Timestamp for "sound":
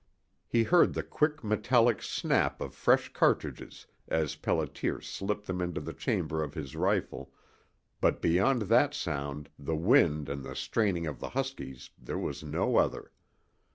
8.95-9.51